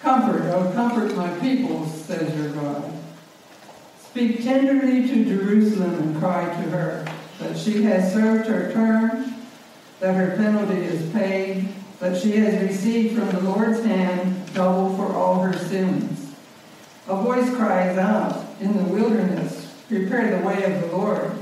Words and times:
Comfort, 0.00 0.42
O 0.42 0.68
oh, 0.68 0.72
comfort 0.74 1.16
my 1.16 1.28
people, 1.40 1.86
says 1.86 2.36
your 2.36 2.50
God. 2.50 2.92
Speak 3.98 4.44
tenderly 4.44 5.08
to 5.08 5.24
Jerusalem 5.24 5.94
and 5.94 6.18
cry 6.18 6.44
to 6.44 6.70
her 6.70 7.04
that 7.40 7.58
she 7.58 7.82
has 7.84 8.12
served 8.12 8.46
her 8.48 8.72
term, 8.72 9.34
that 10.00 10.14
her 10.14 10.36
penalty 10.36 10.82
is 10.82 11.10
paid, 11.12 11.68
that 12.00 12.20
she 12.20 12.36
has 12.36 12.62
received 12.62 13.18
from 13.18 13.30
the 13.30 13.40
Lord's 13.40 13.84
hand 13.84 14.54
double 14.54 14.96
for 14.96 15.12
all 15.14 15.40
her 15.40 15.58
sins. 15.58 16.32
A 17.08 17.16
voice 17.16 17.48
cries 17.56 17.98
out 17.98 18.44
in 18.60 18.76
the 18.76 18.84
wilderness, 18.84 19.74
prepare 19.88 20.38
the 20.38 20.46
way 20.46 20.62
of 20.64 20.80
the 20.80 20.96
Lord. 20.96 21.32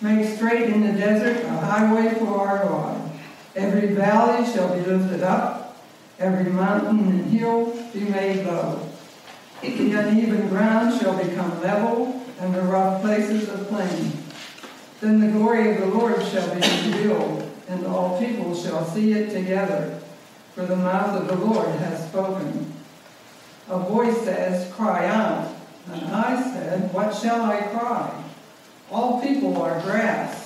Make 0.00 0.36
straight 0.36 0.68
in 0.68 0.82
the 0.82 0.92
desert 0.92 1.44
a 1.44 1.48
highway 1.50 2.14
for 2.14 2.46
our 2.46 2.58
God. 2.58 2.95
Every 3.56 3.94
valley 3.94 4.44
shall 4.52 4.74
be 4.74 4.82
lifted 4.82 5.22
up, 5.22 5.78
every 6.18 6.52
mountain 6.52 7.08
and 7.08 7.24
hill 7.30 7.72
be 7.90 8.00
made 8.00 8.44
low. 8.44 8.86
The 9.62 9.92
uneven 9.92 10.48
ground 10.50 11.00
shall 11.00 11.16
become 11.16 11.62
level, 11.62 12.22
and 12.38 12.54
the 12.54 12.60
rough 12.60 13.00
places 13.00 13.48
a 13.48 13.56
plain. 13.64 14.12
Then 15.00 15.20
the 15.20 15.28
glory 15.28 15.70
of 15.70 15.80
the 15.80 15.86
Lord 15.86 16.22
shall 16.26 16.54
be 16.54 16.60
revealed, 16.60 17.50
and 17.66 17.86
all 17.86 18.20
people 18.20 18.54
shall 18.54 18.84
see 18.84 19.12
it 19.12 19.30
together, 19.30 20.02
for 20.54 20.66
the 20.66 20.76
mouth 20.76 21.18
of 21.18 21.26
the 21.26 21.42
Lord 21.42 21.68
has 21.76 22.08
spoken. 22.10 22.74
A 23.70 23.78
voice 23.78 24.20
says, 24.20 24.70
Cry 24.74 25.06
out. 25.06 25.54
And 25.90 26.04
I 26.14 26.42
said, 26.42 26.92
What 26.92 27.14
shall 27.16 27.42
I 27.42 27.62
cry? 27.62 28.22
All 28.90 29.22
people 29.22 29.62
are 29.62 29.80
grass 29.80 30.45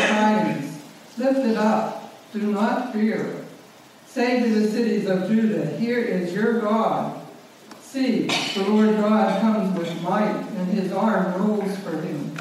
Lift 1.17 1.39
it 1.39 1.57
up, 1.57 2.13
do 2.31 2.51
not 2.51 2.93
fear. 2.93 3.45
Say 4.07 4.41
to 4.41 4.59
the 4.59 4.67
cities 4.69 5.09
of 5.09 5.27
Judah, 5.29 5.65
Here 5.77 5.99
is 5.99 6.33
your 6.33 6.61
God. 6.61 7.21
See, 7.81 8.27
the 8.27 8.63
Lord 8.69 8.95
God 8.97 9.41
comes 9.41 9.77
with 9.77 10.01
might, 10.01 10.45
and 10.57 10.67
his 10.69 10.91
arm 10.93 11.41
rules 11.41 11.77
for 11.79 12.01
him. 12.01 12.37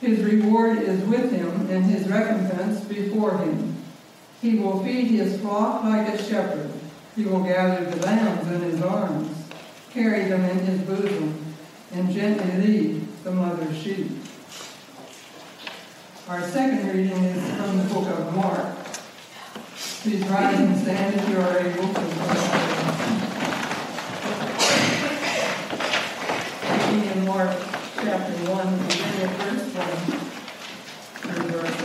His 0.00 0.20
reward 0.20 0.78
is 0.78 1.00
with 1.08 1.32
him, 1.32 1.68
and 1.70 1.84
his 1.84 2.08
recompense 2.08 2.84
before 2.84 3.38
him. 3.38 3.76
He 4.40 4.58
will 4.58 4.84
feed 4.84 5.08
his 5.08 5.40
flock 5.40 5.82
like 5.84 6.08
a 6.08 6.22
shepherd. 6.22 6.70
He 7.16 7.24
will 7.24 7.42
gather 7.42 7.84
the 7.84 8.04
lambs 8.04 8.46
in 8.52 8.60
his 8.60 8.82
arms, 8.82 9.36
carry 9.90 10.28
them 10.28 10.44
in 10.44 10.58
his 10.58 10.80
bosom, 10.82 11.54
and 11.92 12.12
gently 12.12 12.66
lead 12.66 13.24
the 13.24 13.30
mother 13.30 13.72
sheep. 13.74 14.10
Our 16.26 16.40
second 16.40 16.88
reading 16.88 17.22
is 17.22 17.54
from 17.54 17.76
the 17.76 17.84
book 17.84 18.08
of 18.08 18.34
Mark. 18.34 18.74
Please 20.00 20.26
rise 20.26 20.58
and 20.58 20.74
stand 20.80 21.14
if 21.20 21.28
you 21.28 21.38
are 21.38 21.58
able 21.58 21.92
to. 21.92 22.00
In 27.12 27.24
Mark 27.26 27.50
chapter 27.96 28.32
1, 28.32 28.78
beginning 28.88 29.20
at 29.20 29.32
verse 29.36 29.68
1 29.74 29.86
through 31.20 31.44
verse 31.60 31.80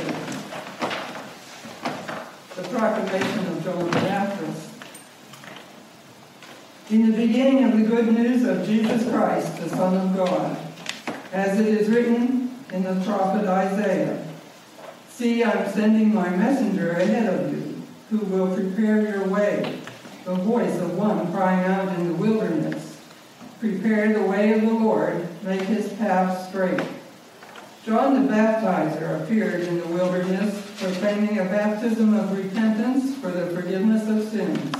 8. 2.55 2.63
The 2.63 2.63
proclamation 2.69 3.43
of 3.47 3.61
John 3.65 3.85
the 3.87 3.91
Baptist. 3.91 4.69
In 6.89 7.11
the 7.11 7.17
beginning 7.27 7.65
of 7.65 7.71
the 7.77 7.83
good 7.83 8.07
news 8.13 8.45
of 8.45 8.65
Jesus 8.65 9.03
Christ, 9.11 9.57
the 9.57 9.67
Son 9.67 9.97
of 9.97 10.15
God, 10.15 10.57
as 11.33 11.59
it 11.59 11.67
is 11.67 11.89
written 11.89 12.55
in 12.71 12.83
the 12.83 13.03
prophet 13.03 13.45
Isaiah, 13.45 14.27
See, 15.19 15.43
I'm 15.43 15.69
sending 15.69 16.13
my 16.13 16.29
messenger 16.29 16.91
ahead 16.91 17.33
of 17.33 17.51
you, 17.51 17.83
who 18.09 18.19
will 18.19 18.55
prepare 18.55 19.01
your 19.01 19.27
way, 19.27 19.77
the 20.23 20.33
voice 20.33 20.79
of 20.79 20.97
one 20.97 21.29
crying 21.33 21.65
out 21.65 21.89
in 21.99 22.07
the 22.07 22.13
wilderness, 22.13 22.97
Prepare 23.59 24.13
the 24.13 24.21
way 24.21 24.53
of 24.53 24.61
the 24.61 24.71
Lord, 24.71 25.27
make 25.43 25.63
his 25.63 25.91
path 25.95 26.47
straight. 26.47 26.81
John 27.85 28.13
the 28.25 28.33
Baptizer 28.33 29.21
appeared 29.21 29.59
in 29.67 29.81
the 29.81 29.87
wilderness, 29.87 30.65
proclaiming 30.79 31.37
a 31.37 31.43
baptism 31.43 32.13
of 32.13 32.37
repentance 32.37 33.17
for 33.17 33.29
the 33.29 33.47
forgiveness 33.47 34.07
of 34.07 34.31
sins 34.31 34.73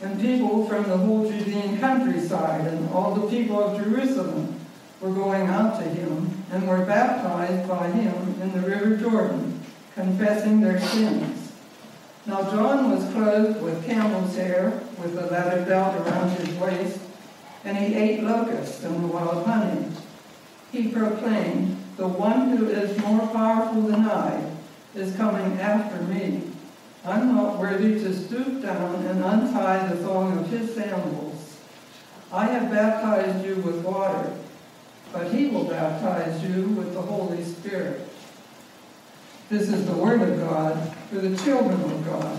and 0.00 0.18
people 0.18 0.66
from 0.66 0.88
the 0.88 0.96
whole 0.96 1.30
Judean 1.30 1.78
countryside 1.78 2.66
and 2.66 2.88
all 2.94 3.14
the 3.14 3.28
people 3.28 3.62
of 3.62 3.84
Jerusalem 3.84 4.59
were 5.00 5.14
going 5.14 5.46
out 5.46 5.80
to 5.80 5.88
him 5.88 6.44
and 6.52 6.68
were 6.68 6.84
baptized 6.84 7.68
by 7.68 7.90
him 7.90 8.40
in 8.42 8.52
the 8.52 8.68
river 8.68 8.96
Jordan, 8.96 9.60
confessing 9.94 10.60
their 10.60 10.80
sins. 10.80 11.52
Now 12.26 12.42
John 12.50 12.90
was 12.90 13.12
clothed 13.12 13.62
with 13.62 13.86
camel's 13.86 14.36
hair, 14.36 14.80
with 15.00 15.16
a 15.16 15.26
leather 15.26 15.64
belt 15.64 15.96
around 15.96 16.30
his 16.38 16.54
waist, 16.58 17.00
and 17.64 17.76
he 17.76 17.94
ate 17.94 18.22
locusts 18.22 18.84
and 18.84 19.10
wild 19.10 19.46
honey. 19.46 19.86
He 20.70 20.88
proclaimed, 20.88 21.76
The 21.96 22.08
one 22.08 22.56
who 22.56 22.68
is 22.68 22.98
more 22.98 23.26
powerful 23.28 23.82
than 23.82 24.04
I 24.04 24.52
is 24.94 25.16
coming 25.16 25.58
after 25.60 26.02
me 26.02 26.42
I'm 27.04 27.34
not 27.34 27.58
worthy 27.58 27.94
to 27.94 28.14
stoop 28.14 28.62
down 28.62 29.06
and 29.06 29.24
untie 29.24 29.88
the 29.88 29.96
thong 29.96 30.38
of 30.38 30.50
his 30.50 30.74
sandals. 30.74 31.58
I 32.30 32.46
have 32.46 32.70
baptized 32.70 33.44
you 33.44 33.56
with 33.56 33.82
water, 33.82 34.30
but 35.12 35.32
he 35.32 35.48
will 35.48 35.64
baptize 35.64 36.42
you 36.44 36.62
with 36.68 36.94
the 36.94 37.02
Holy 37.02 37.42
Spirit. 37.44 38.08
This 39.48 39.68
is 39.68 39.86
the 39.86 39.94
word 39.94 40.22
of 40.22 40.38
God 40.38 40.96
for 41.10 41.16
the 41.16 41.36
children 41.36 41.80
of 41.80 42.04
God. 42.04 42.38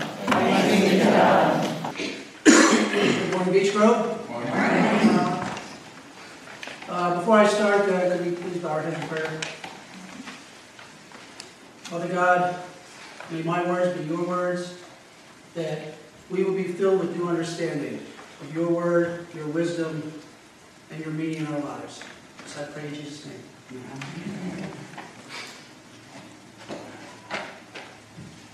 Good 2.44 3.32
morning, 3.32 3.52
Beech 3.52 3.72
Grove. 3.74 4.28
Morning. 4.30 4.50
Uh, 6.88 7.18
before 7.18 7.38
I 7.38 7.46
start, 7.46 7.82
uh, 7.82 7.92
let 7.92 8.24
me 8.24 8.32
please 8.32 8.58
bow 8.58 8.70
our 8.70 8.82
heads 8.82 9.00
in 9.00 9.08
prayer. 9.08 9.40
Father 11.84 12.08
God, 12.08 12.56
may 13.30 13.42
my 13.42 13.66
words 13.66 13.98
be 13.98 14.06
your 14.06 14.26
words, 14.26 14.78
that 15.54 15.94
we 16.30 16.44
will 16.44 16.54
be 16.54 16.64
filled 16.64 17.00
with 17.00 17.16
new 17.16 17.28
understanding 17.28 18.00
of 18.40 18.54
your 18.54 18.68
word, 18.70 19.26
your 19.34 19.46
wisdom, 19.48 20.12
and 20.90 21.04
your 21.04 21.12
meaning 21.12 21.38
in 21.38 21.46
our 21.48 21.60
lives. 21.60 22.02
So 22.52 22.60
I 22.60 22.64
pray 22.64 22.86
in 22.86 22.94
Jesus' 22.94 23.24
name. 23.24 23.80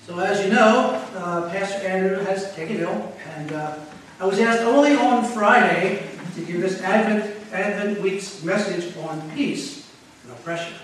So 0.06 0.20
as 0.20 0.44
you 0.44 0.52
know, 0.52 1.04
uh, 1.16 1.50
Pastor 1.50 1.84
Andrew 1.84 2.24
has 2.24 2.54
taken 2.54 2.76
ill, 2.76 3.12
and 3.36 3.50
uh, 3.50 3.74
I 4.20 4.24
was 4.24 4.38
asked 4.38 4.62
only 4.62 4.94
on 4.94 5.24
Friday 5.24 6.08
to 6.36 6.40
give 6.42 6.60
this 6.60 6.80
Advent, 6.80 7.34
Advent 7.52 8.00
week's 8.00 8.40
message 8.44 8.96
on 8.98 9.20
peace, 9.32 9.90
no 10.28 10.34
pressure. 10.34 10.76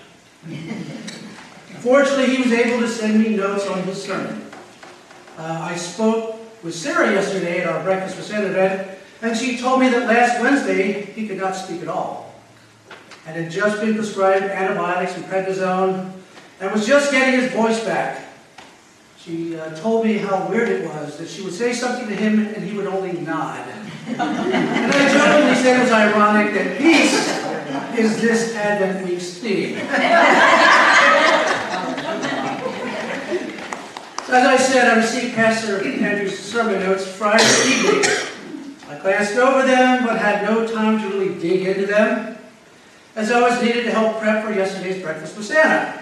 Fortunately, 1.79 2.35
he 2.35 2.43
was 2.43 2.51
able 2.51 2.81
to 2.81 2.89
send 2.89 3.23
me 3.23 3.37
notes 3.37 3.65
on 3.67 3.81
his 3.83 4.03
sermon. 4.03 4.45
Uh, 5.37 5.69
I 5.71 5.77
spoke 5.77 6.37
with 6.65 6.75
Sarah 6.75 7.13
yesterday 7.13 7.61
at 7.61 7.67
our 7.67 7.81
Breakfast 7.81 8.17
with 8.17 8.25
Santa 8.25 8.47
event, 8.47 8.99
and 9.21 9.37
she 9.37 9.57
told 9.57 9.79
me 9.79 9.87
that 9.87 10.05
last 10.05 10.41
Wednesday 10.41 11.05
he 11.13 11.29
could 11.29 11.37
not 11.37 11.55
speak 11.55 11.81
at 11.81 11.87
all, 11.87 12.24
and 13.25 13.35
had 13.35 13.51
just 13.51 13.81
been 13.81 13.95
prescribed 13.95 14.45
antibiotics 14.45 15.15
and 15.15 15.25
prednisone, 15.25 16.11
and 16.59 16.71
was 16.71 16.85
just 16.85 17.11
getting 17.11 17.39
his 17.39 17.51
voice 17.51 17.83
back. 17.83 18.25
She 19.25 19.57
uh, 19.57 19.75
told 19.75 20.05
me 20.05 20.19
how 20.19 20.47
weird 20.47 20.69
it 20.69 20.85
was 20.87 21.17
that 21.17 21.27
she 21.27 21.41
would 21.41 21.53
say 21.53 21.73
something 21.73 22.07
to 22.07 22.15
him 22.15 22.45
and 22.45 22.63
he 22.63 22.77
would 22.77 22.85
only 22.85 23.13
nod. 23.13 23.67
and 24.05 24.21
I 24.21 25.09
jokingly 25.11 25.55
said 25.55 25.79
it 25.79 25.83
was 25.83 25.91
ironic 25.91 26.53
that 26.53 26.77
peace 26.77 27.43
is 27.97 28.21
this 28.21 28.55
Advent 28.55 29.03
week's 29.07 29.39
theme. 29.39 29.77
so 34.27 34.33
as 34.33 34.45
I 34.45 34.57
said, 34.57 34.89
I 34.89 34.97
received 34.97 35.33
Pastor 35.33 35.83
Andrew's 35.83 36.37
sermon 36.37 36.81
notes 36.81 37.07
Friday 37.07 37.43
evening. 37.67 38.03
I 38.87 38.99
glanced 38.99 39.37
over 39.37 39.65
them 39.65 40.05
but 40.05 40.19
had 40.19 40.43
no 40.43 40.67
time 40.67 41.01
to 41.01 41.07
really 41.17 41.39
dig 41.39 41.65
into 41.65 41.87
them, 41.87 42.34
as 43.15 43.31
I 43.31 43.39
was 43.41 43.61
needed 43.61 43.83
to 43.85 43.91
help 43.91 44.19
prep 44.19 44.43
for 44.43 44.53
yesterday's 44.53 45.01
breakfast 45.01 45.37
with 45.37 45.45
Santa. 45.45 46.01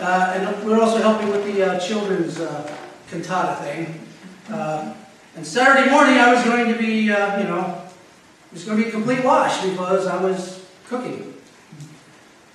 Uh, 0.00 0.32
and 0.36 0.66
we're 0.66 0.80
also 0.80 0.98
helping 0.98 1.28
with 1.28 1.44
the 1.44 1.62
uh, 1.62 1.78
children's 1.80 2.40
uh, 2.40 2.76
cantata 3.10 3.62
thing. 3.62 4.00
Uh, 4.48 4.94
and 5.34 5.46
Saturday 5.46 5.90
morning, 5.90 6.18
I 6.18 6.32
was 6.32 6.44
going 6.44 6.72
to 6.72 6.78
be, 6.78 7.10
uh, 7.10 7.38
you 7.38 7.44
know, 7.44 7.82
it 8.50 8.54
was 8.54 8.64
going 8.64 8.78
to 8.78 8.84
be 8.84 8.88
a 8.88 8.92
complete 8.92 9.24
wash 9.24 9.64
because 9.64 10.06
I 10.06 10.22
was 10.22 10.64
cooking. 10.86 11.34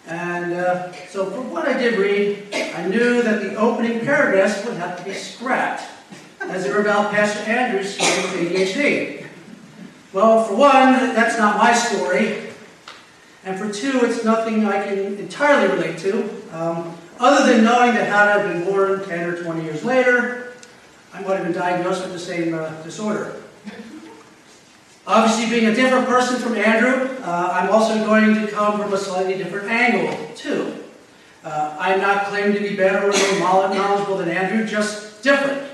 And 0.08 0.54
uh, 0.54 0.94
so, 1.10 1.30
from 1.30 1.52
what 1.52 1.68
I 1.68 1.78
did 1.78 2.00
read, 2.00 2.48
I 2.54 2.88
knew 2.88 3.22
that 3.22 3.42
the 3.42 3.56
opening 3.56 4.00
paragraphs 4.00 4.64
would 4.66 4.78
have 4.78 4.98
to 4.98 5.04
be 5.04 5.14
scrapped, 5.14 5.84
as 6.40 6.64
they 6.64 6.70
were 6.70 6.80
about 6.80 7.12
Pastor 7.12 7.40
Andrews 7.50 7.98
with 7.98 8.52
ADHD. 8.54 9.26
Well, 10.14 10.46
for 10.46 10.56
one, 10.56 10.94
that's 11.14 11.38
not 11.38 11.58
my 11.58 11.74
story. 11.74 12.47
And 13.48 13.58
for 13.58 13.72
two, 13.72 14.02
it's 14.04 14.26
nothing 14.26 14.66
I 14.66 14.84
can 14.84 15.18
entirely 15.18 15.74
relate 15.74 15.98
to. 16.00 16.30
Um, 16.52 16.98
other 17.18 17.50
than 17.50 17.64
knowing 17.64 17.94
that 17.94 18.10
had 18.10 18.28
I 18.28 18.44
been 18.44 18.66
born 18.66 19.06
10 19.06 19.30
or 19.30 19.42
20 19.42 19.64
years 19.64 19.86
later, 19.86 20.52
I 21.14 21.22
might 21.22 21.36
have 21.36 21.44
been 21.44 21.54
diagnosed 21.54 22.04
with 22.04 22.12
the 22.12 22.20
same 22.20 22.54
uh, 22.54 22.70
disorder. 22.84 23.42
Obviously, 25.08 25.50
being 25.50 25.72
a 25.72 25.74
different 25.74 26.08
person 26.08 26.42
from 26.42 26.56
Andrew, 26.58 27.16
uh, 27.24 27.50
I'm 27.54 27.70
also 27.70 28.06
going 28.06 28.36
to 28.36 28.52
come 28.52 28.82
from 28.82 28.92
a 28.92 28.98
slightly 28.98 29.38
different 29.38 29.70
angle, 29.70 30.36
too. 30.36 30.84
Uh, 31.46 31.78
I'm 31.80 32.02
not 32.02 32.26
claiming 32.26 32.54
to 32.54 32.60
be 32.60 32.76
better 32.76 33.08
or 33.08 33.40
more 33.40 33.74
knowledgeable 33.74 34.18
than 34.18 34.28
Andrew, 34.28 34.68
just 34.68 35.24
different. 35.24 35.72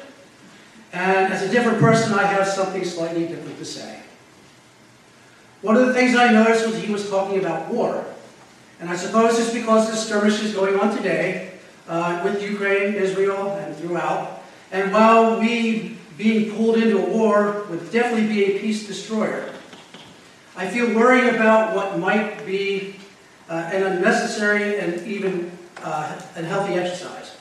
And 0.94 1.34
as 1.34 1.42
a 1.42 1.50
different 1.50 1.80
person, 1.80 2.14
I 2.14 2.28
have 2.28 2.48
something 2.48 2.86
slightly 2.86 3.26
different 3.26 3.58
to 3.58 3.66
say. 3.66 4.03
One 5.64 5.78
of 5.78 5.88
the 5.88 5.94
things 5.94 6.14
I 6.14 6.30
noticed 6.30 6.68
was 6.68 6.76
he 6.84 6.92
was 6.92 7.10
talking 7.10 7.40
about 7.40 7.70
war. 7.70 8.06
And 8.82 8.90
I 8.90 8.98
suppose 8.98 9.40
it's 9.40 9.54
because 9.54 9.90
the 9.90 9.96
skirmish 9.96 10.42
is 10.42 10.54
going 10.54 10.78
on 10.78 10.94
today 10.94 11.54
uh, 11.88 12.20
with 12.22 12.44
Ukraine, 12.44 12.96
Israel, 12.96 13.52
and 13.52 13.74
throughout. 13.78 14.44
And 14.74 14.92
while 14.92 15.40
we 15.40 15.98
being 16.18 16.54
pulled 16.54 16.76
into 16.76 16.98
a 16.98 17.10
war 17.10 17.66
would 17.70 17.90
definitely 17.94 18.28
be 18.28 18.44
a 18.44 18.60
peace 18.60 18.86
destroyer, 18.86 19.54
I 20.58 20.68
feel 20.68 20.94
worried 20.94 21.34
about 21.34 21.74
what 21.74 21.98
might 21.98 22.46
be 22.46 22.98
uh, 23.48 23.54
an 23.72 23.84
unnecessary 23.84 24.80
and 24.80 25.08
even 25.08 25.58
uh, 25.82 26.22
unhealthy 26.36 26.74
exercise. 26.74 27.38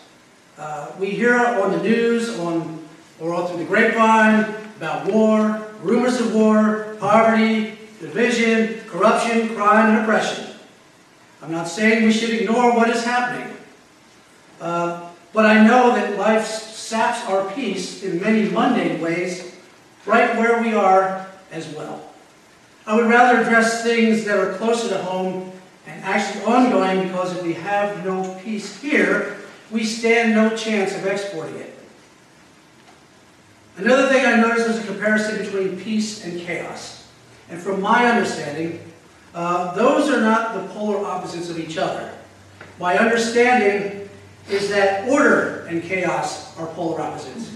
Uh, 0.56 0.92
we 0.96 1.10
hear 1.10 1.34
on 1.36 1.72
the 1.72 1.82
news, 1.82 2.38
on 2.38 2.86
or 3.18 3.34
all 3.34 3.48
through 3.48 3.58
the 3.58 3.64
grapevine, 3.64 4.44
about 4.76 5.06
war, 5.06 5.60
rumors 5.82 6.20
of 6.20 6.32
war, 6.32 6.96
poverty, 7.00 7.78
division, 8.02 8.80
corruption, 8.88 9.54
crime, 9.54 9.94
and 9.94 10.02
oppression. 10.02 10.44
I'm 11.40 11.52
not 11.52 11.68
saying 11.68 12.04
we 12.04 12.12
should 12.12 12.30
ignore 12.30 12.74
what 12.74 12.90
is 12.90 13.04
happening. 13.04 13.56
Uh, 14.60 15.08
but 15.32 15.46
I 15.46 15.64
know 15.64 15.94
that 15.94 16.18
life 16.18 16.44
saps 16.44 17.24
our 17.28 17.50
peace 17.52 18.02
in 18.02 18.20
many 18.20 18.50
mundane 18.50 19.00
ways, 19.00 19.54
right 20.04 20.36
where 20.36 20.60
we 20.60 20.74
are 20.74 21.28
as 21.52 21.68
well. 21.74 22.12
I 22.86 22.96
would 22.96 23.06
rather 23.06 23.40
address 23.40 23.84
things 23.84 24.24
that 24.24 24.36
are 24.36 24.54
closer 24.54 24.88
to 24.88 24.98
home 24.98 25.52
and 25.86 26.02
actually 26.02 26.44
ongoing 26.44 27.06
because 27.06 27.36
if 27.36 27.42
we 27.44 27.52
have 27.54 28.04
no 28.04 28.36
peace 28.42 28.80
here, 28.80 29.36
we 29.70 29.84
stand 29.84 30.34
no 30.34 30.56
chance 30.56 30.94
of 30.96 31.06
exporting 31.06 31.56
it. 31.56 31.78
Another 33.76 34.08
thing 34.08 34.26
I 34.26 34.36
noticed 34.36 34.66
was 34.66 34.78
a 34.80 34.86
comparison 34.86 35.38
between 35.38 35.80
peace 35.80 36.24
and 36.24 36.40
chaos. 36.40 37.01
And 37.52 37.60
from 37.60 37.82
my 37.82 38.06
understanding, 38.06 38.80
uh, 39.34 39.74
those 39.74 40.08
are 40.08 40.22
not 40.22 40.54
the 40.54 40.72
polar 40.72 41.04
opposites 41.04 41.50
of 41.50 41.58
each 41.58 41.76
other. 41.76 42.10
My 42.80 42.96
understanding 42.96 44.08
is 44.48 44.70
that 44.70 45.06
order 45.06 45.66
and 45.66 45.82
chaos 45.82 46.58
are 46.58 46.66
polar 46.68 47.02
opposites. 47.02 47.54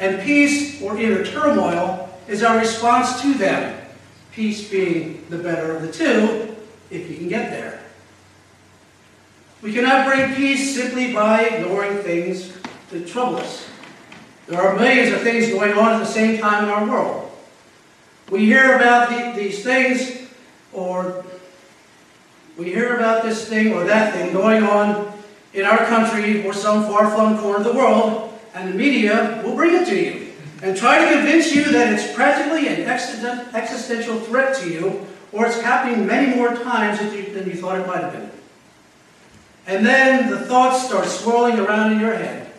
And 0.00 0.20
peace 0.22 0.82
or 0.82 0.98
inner 0.98 1.24
turmoil 1.24 2.10
is 2.26 2.42
our 2.42 2.58
response 2.58 3.22
to 3.22 3.34
them. 3.34 3.80
Peace 4.32 4.68
being 4.68 5.24
the 5.30 5.38
better 5.38 5.76
of 5.76 5.82
the 5.82 5.92
two, 5.92 6.56
if 6.90 7.08
you 7.08 7.16
can 7.16 7.28
get 7.28 7.52
there. 7.52 7.84
We 9.62 9.72
cannot 9.72 10.08
bring 10.08 10.34
peace 10.34 10.74
simply 10.74 11.12
by 11.12 11.44
ignoring 11.44 11.98
things 11.98 12.52
that 12.90 13.06
trouble 13.06 13.36
us. 13.36 13.68
There 14.48 14.60
are 14.60 14.74
millions 14.74 15.14
of 15.14 15.20
things 15.20 15.50
going 15.50 15.74
on 15.74 15.92
at 15.92 15.98
the 16.00 16.04
same 16.04 16.40
time 16.40 16.64
in 16.64 16.70
our 16.70 16.84
world. 16.84 17.29
We 18.30 18.44
hear 18.46 18.76
about 18.76 19.10
the, 19.10 19.40
these 19.40 19.64
things 19.64 20.28
or 20.72 21.24
we 22.56 22.66
hear 22.66 22.96
about 22.96 23.24
this 23.24 23.48
thing 23.48 23.72
or 23.72 23.84
that 23.84 24.14
thing 24.14 24.32
going 24.32 24.62
on 24.62 25.12
in 25.52 25.64
our 25.64 25.84
country 25.86 26.46
or 26.46 26.52
some 26.52 26.84
far-flung 26.84 27.38
corner 27.38 27.58
of 27.58 27.64
the 27.64 27.72
world, 27.72 28.38
and 28.54 28.72
the 28.72 28.74
media 28.76 29.42
will 29.44 29.56
bring 29.56 29.74
it 29.74 29.86
to 29.88 29.96
you 29.96 30.32
and 30.62 30.76
try 30.76 31.04
to 31.04 31.12
convince 31.16 31.54
you 31.54 31.64
that 31.72 31.92
it's 31.92 32.12
practically 32.14 32.68
an 32.68 32.82
existential 32.82 34.20
threat 34.20 34.56
to 34.58 34.70
you, 34.70 35.06
or 35.32 35.46
it's 35.46 35.60
happening 35.60 36.06
many 36.06 36.36
more 36.36 36.54
times 36.54 36.98
than 36.98 37.12
you, 37.14 37.32
than 37.32 37.48
you 37.48 37.54
thought 37.54 37.80
it 37.80 37.86
might 37.86 38.02
have 38.02 38.12
been. 38.12 38.30
And 39.66 39.86
then 39.86 40.30
the 40.30 40.40
thoughts 40.40 40.86
start 40.86 41.06
swirling 41.06 41.58
around 41.58 41.92
in 41.92 42.00
your 42.00 42.14
head. 42.14 42.52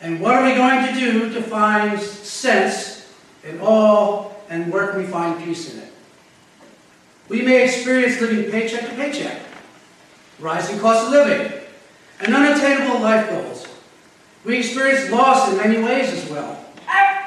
And 0.00 0.20
what 0.20 0.34
are 0.34 0.44
we 0.44 0.54
going 0.54 0.86
to 0.86 0.98
do 0.98 1.32
to 1.34 1.42
find 1.42 2.00
sense 2.00 3.12
in 3.44 3.60
all, 3.60 4.37
and 4.48 4.72
where 4.72 4.88
can 4.88 5.00
we 5.00 5.06
find 5.06 5.42
peace 5.44 5.74
in 5.74 5.80
it? 5.80 5.92
We 7.28 7.42
may 7.42 7.64
experience 7.64 8.20
living 8.20 8.50
paycheck 8.50 8.88
to 8.88 8.94
paycheck, 8.94 9.42
rising 10.38 10.78
cost 10.78 11.06
of 11.06 11.12
living, 11.12 11.52
and 12.20 12.34
unattainable 12.34 13.00
life 13.00 13.28
goals. 13.28 13.66
We 14.44 14.58
experience 14.58 15.10
loss 15.10 15.50
in 15.50 15.58
many 15.58 15.82
ways 15.82 16.10
as 16.12 16.30
well. 16.30 16.64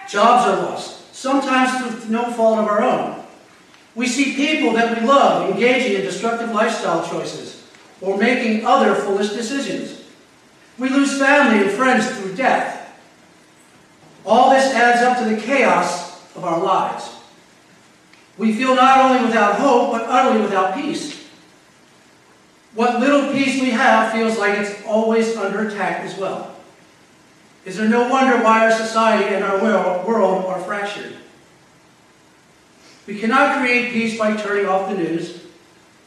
Jobs 0.09 0.47
are 0.47 0.63
lost, 0.63 1.13
sometimes 1.15 2.03
through 2.03 2.09
no 2.09 2.31
fault 2.31 2.59
of 2.59 2.67
our 2.67 2.81
own. 2.81 3.23
We 3.93 4.07
see 4.07 4.35
people 4.35 4.73
that 4.73 4.99
we 4.99 5.05
love 5.05 5.51
engaging 5.51 5.97
in 5.97 6.01
destructive 6.01 6.51
lifestyle 6.51 7.07
choices 7.07 7.67
or 7.99 8.17
making 8.17 8.65
other 8.65 8.95
foolish 8.95 9.29
decisions. 9.29 10.01
We 10.77 10.89
lose 10.89 11.19
family 11.19 11.63
and 11.63 11.71
friends 11.71 12.09
through 12.09 12.35
death. 12.35 12.93
All 14.25 14.49
this 14.49 14.73
adds 14.73 15.01
up 15.01 15.19
to 15.19 15.35
the 15.35 15.39
chaos 15.39 16.10
of 16.35 16.43
our 16.43 16.61
lives. 16.61 17.15
We 18.37 18.53
feel 18.53 18.75
not 18.75 19.11
only 19.11 19.25
without 19.25 19.59
hope, 19.59 19.91
but 19.91 20.03
utterly 20.03 20.41
without 20.41 20.75
peace. 20.75 21.27
What 22.73 22.99
little 22.99 23.31
peace 23.31 23.61
we 23.61 23.71
have 23.71 24.13
feels 24.13 24.37
like 24.37 24.57
it's 24.57 24.81
always 24.85 25.35
under 25.35 25.67
attack 25.67 26.01
as 26.05 26.17
well. 26.17 26.55
Is 27.65 27.77
there 27.77 27.89
no 27.89 28.07
wonder 28.07 28.43
why 28.43 28.65
our 28.65 28.71
society 28.71 29.35
and 29.35 29.43
our 29.43 29.59
world 29.59 30.45
are 30.45 30.59
fractured? 30.61 31.13
We 33.05 33.19
cannot 33.19 33.59
create 33.59 33.91
peace 33.91 34.17
by 34.17 34.37
turning 34.37 34.67
off 34.67 34.89
the 34.89 34.97
news 34.97 35.45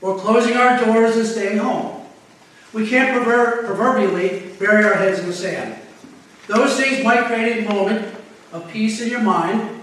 or 0.00 0.18
closing 0.18 0.56
our 0.56 0.82
doors 0.82 1.16
and 1.16 1.26
staying 1.26 1.58
home. 1.58 2.06
We 2.72 2.88
can't 2.88 3.22
proverbially 3.22 4.52
bury 4.58 4.84
our 4.84 4.94
heads 4.94 5.20
in 5.20 5.26
the 5.26 5.32
sand. 5.32 5.78
Those 6.48 6.76
things 6.78 7.04
might 7.04 7.26
create 7.26 7.64
a 7.64 7.68
moment 7.68 8.14
of 8.52 8.68
peace 8.70 9.00
in 9.00 9.10
your 9.10 9.22
mind, 9.22 9.82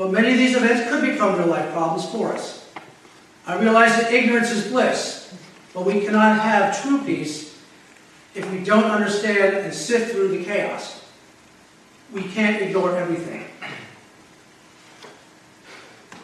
but 0.00 0.12
many 0.12 0.32
of 0.32 0.38
these 0.38 0.56
events 0.56 0.88
could 0.88 1.02
become 1.02 1.36
real 1.36 1.48
life 1.48 1.70
problems 1.72 2.08
for 2.08 2.32
us. 2.32 2.66
I 3.46 3.60
realize 3.60 4.00
that 4.00 4.10
ignorance 4.10 4.50
is 4.50 4.66
bliss, 4.68 5.36
but 5.74 5.84
we 5.84 6.00
cannot 6.00 6.40
have 6.40 6.82
true 6.82 7.04
peace 7.04 7.62
if 8.34 8.50
we 8.50 8.64
don't 8.64 8.84
understand 8.84 9.58
and 9.58 9.74
sift 9.74 10.12
through 10.12 10.28
the 10.28 10.42
chaos. 10.42 11.04
We 12.14 12.22
can't 12.22 12.62
ignore 12.62 12.96
everything. 12.96 13.44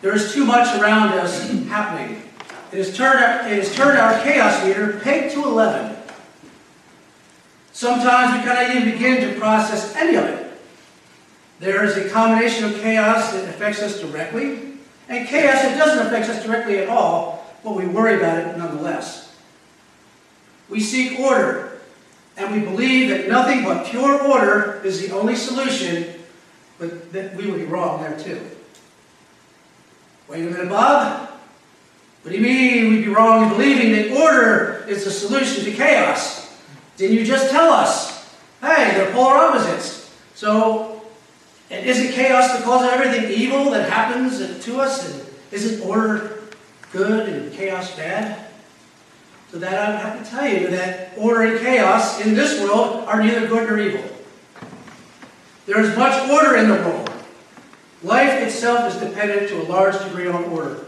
There 0.01 0.15
is 0.15 0.33
too 0.33 0.47
much 0.47 0.75
around 0.81 1.11
us 1.11 1.47
happening. 1.69 2.23
It 2.73 2.79
has 2.79 2.97
turned 2.97 3.23
our, 3.23 3.47
it 3.47 3.63
has 3.63 3.75
turned 3.75 3.99
our 3.99 4.19
chaos 4.23 4.65
meter 4.65 5.01
pegged 5.01 5.35
to 5.35 5.45
11. 5.45 5.99
Sometimes 7.75 8.39
we 8.39 8.43
cannot 8.43 8.75
even 8.75 8.91
begin 8.91 9.29
to 9.29 9.39
process 9.39 9.95
any 9.97 10.17
of 10.17 10.25
it. 10.25 10.46
There 11.59 11.85
is 11.85 11.97
a 11.97 12.09
combination 12.11 12.65
of 12.65 12.81
chaos 12.81 13.33
that 13.33 13.49
affects 13.49 13.81
us 13.81 14.01
directly, 14.01 14.75
and 15.09 15.27
chaos 15.27 15.63
that 15.63 15.79
doesn't 15.79 16.07
affect 16.07 16.29
us 16.29 16.45
directly 16.45 16.79
at 16.79 16.89
all, 16.89 17.47
but 17.65 17.75
we 17.75 17.87
worry 17.87 18.17
about 18.17 18.39
it 18.39 18.59
nonetheless. 18.59 19.35
We 20.69 20.81
seek 20.81 21.19
order, 21.19 21.81
and 22.37 22.53
we 22.53 22.61
believe 22.61 23.09
that 23.11 23.29
nothing 23.29 23.65
but 23.65 23.87
pure 23.87 24.21
order 24.23 24.83
is 24.85 25.07
the 25.07 25.15
only 25.15 25.37
solution, 25.37 26.15
but 26.79 27.13
that 27.13 27.35
we 27.37 27.51
would 27.51 27.59
be 27.59 27.67
wrong 27.67 28.03
there 28.03 28.19
too. 28.19 28.41
Wait 30.29 30.47
a 30.47 30.51
minute, 30.51 30.69
Bob. 30.69 31.31
What 32.23 32.33
do 32.33 32.37
you 32.37 32.43
mean 32.43 32.91
we'd 32.91 33.05
be 33.05 33.09
wrong 33.09 33.45
in 33.45 33.49
believing 33.51 33.93
that 33.93 34.21
order 34.21 34.85
is 34.89 35.05
the 35.05 35.11
solution 35.11 35.65
to 35.65 35.71
chaos? 35.71 36.59
Didn't 36.97 37.17
you 37.17 37.25
just 37.25 37.51
tell 37.51 37.73
us? 37.73 38.35
Hey, 38.61 38.93
they're 38.95 39.13
polar 39.13 39.37
opposites. 39.37 40.13
So, 40.35 40.96
and 41.71 41.85
is 41.85 41.99
it 41.99 42.15
chaos 42.15 42.57
the 42.57 42.65
cause 42.65 42.85
of 42.85 42.91
everything 42.91 43.31
evil 43.31 43.71
that 43.71 43.91
happens 43.91 44.65
to 44.65 44.81
us? 44.81 45.13
And 45.13 45.29
is 45.51 45.73
it 45.73 45.85
order 45.85 46.43
good 46.93 47.29
and 47.29 47.53
chaos 47.53 47.97
bad? 47.97 48.47
So 49.51 49.59
that 49.59 49.75
I 49.75 49.97
have 49.99 50.23
to 50.23 50.31
tell 50.31 50.49
you 50.49 50.69
that 50.69 51.13
order 51.17 51.43
and 51.43 51.61
chaos 51.61 52.21
in 52.21 52.35
this 52.35 52.61
world 52.61 53.05
are 53.07 53.23
neither 53.23 53.47
good 53.47 53.69
nor 53.69 53.79
evil. 53.79 54.05
There 55.67 55.81
is 55.81 55.97
much 55.97 56.29
order 56.31 56.57
in 56.57 56.69
the 56.69 56.75
world. 56.75 57.11
Life 58.03 58.43
itself 58.43 58.95
is 58.95 59.01
dependent 59.01 59.49
to 59.49 59.63
a 59.63 59.65
large 59.65 59.99
degree 60.05 60.29
on 60.29 60.45
order. 60.45 60.85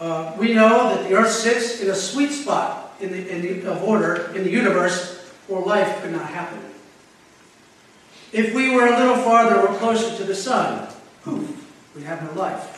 Uh, 0.00 0.34
we 0.38 0.54
know 0.54 0.94
that 0.94 1.08
the 1.08 1.14
earth 1.14 1.30
sits 1.30 1.80
in 1.80 1.90
a 1.90 1.94
sweet 1.94 2.32
spot 2.32 2.96
in 3.00 3.12
the, 3.12 3.28
in 3.28 3.42
the, 3.42 3.70
of 3.70 3.82
order 3.84 4.32
in 4.34 4.44
the 4.44 4.50
universe, 4.50 5.32
or 5.48 5.62
life 5.62 6.00
could 6.02 6.12
not 6.12 6.26
happen. 6.28 6.58
If 8.32 8.54
we 8.54 8.74
were 8.74 8.86
a 8.86 8.98
little 8.98 9.16
farther 9.16 9.60
or 9.60 9.76
closer 9.78 10.16
to 10.16 10.24
the 10.24 10.34
sun, 10.34 10.88
poof, 11.22 11.66
we'd 11.94 12.04
have 12.04 12.22
no 12.22 12.40
life. 12.40 12.76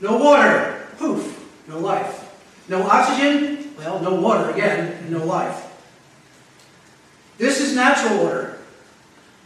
No 0.00 0.18
water, 0.18 0.86
poof, 0.98 1.48
no 1.66 1.78
life. 1.78 2.26
No 2.68 2.82
oxygen, 2.82 3.74
well, 3.78 4.00
no 4.00 4.14
water 4.14 4.50
again, 4.50 4.92
and 4.92 5.10
no 5.10 5.24
life. 5.24 5.66
This 7.38 7.60
is 7.60 7.74
natural 7.74 8.20
order, 8.20 8.58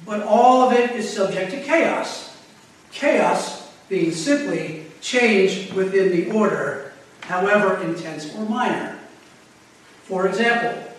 but 0.04 0.22
all 0.22 0.62
of 0.62 0.72
it 0.72 0.90
is 0.92 1.10
subject 1.10 1.52
to 1.52 1.62
chaos. 1.62 2.36
Chaos 2.90 3.72
being 3.88 4.10
simply 4.10 4.86
change 5.00 5.72
within 5.72 6.10
the 6.10 6.30
order, 6.32 6.92
however 7.20 7.80
intense 7.82 8.34
or 8.34 8.44
minor. 8.46 8.98
For 10.02 10.26
example, 10.26 10.92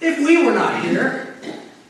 if 0.00 0.18
we 0.18 0.46
were 0.46 0.54
not 0.54 0.84
here, 0.84 1.25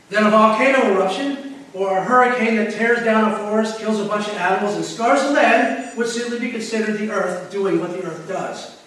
then 0.09 0.25
a 0.25 0.29
volcano 0.29 0.93
eruption 0.93 1.55
or 1.73 1.97
a 1.97 2.03
hurricane 2.03 2.55
that 2.55 2.73
tears 2.73 3.03
down 3.03 3.31
a 3.31 3.37
forest, 3.37 3.79
kills 3.79 3.99
a 3.99 4.05
bunch 4.05 4.27
of 4.27 4.33
animals, 4.35 4.75
and 4.75 4.83
scars 4.83 5.21
the 5.23 5.31
land 5.31 5.95
would 5.97 6.07
simply 6.07 6.39
be 6.39 6.49
considered 6.49 6.97
the 6.97 7.11
earth 7.11 7.51
doing 7.51 7.79
what 7.79 7.91
the 7.91 8.03
earth 8.03 8.27
does 8.27 8.81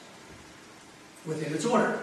within 1.26 1.52
its 1.52 1.64
order. 1.64 2.00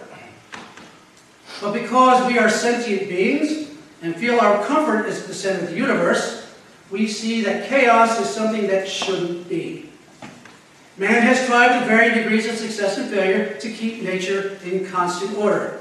But 1.60 1.72
because 1.72 2.26
we 2.30 2.38
are 2.38 2.48
sentient 2.48 3.08
beings 3.08 3.70
and 4.00 4.14
feel 4.14 4.38
our 4.38 4.64
comfort 4.64 5.06
is 5.06 5.26
the 5.26 5.34
center 5.34 5.64
of 5.64 5.70
the 5.70 5.76
universe, 5.76 6.46
we 6.90 7.06
see 7.08 7.42
that 7.42 7.68
chaos 7.68 8.18
is 8.20 8.30
something 8.30 8.66
that 8.68 8.88
shouldn't 8.88 9.48
be. 9.48 9.90
Man 10.96 11.22
has 11.22 11.46
tried 11.46 11.78
with 11.78 11.88
varying 11.88 12.14
degrees 12.14 12.48
of 12.48 12.56
success 12.56 12.98
and 12.98 13.10
failure 13.10 13.54
to 13.54 13.70
keep 13.70 14.02
nature 14.02 14.58
in 14.64 14.86
constant 14.86 15.36
order. 15.36 15.80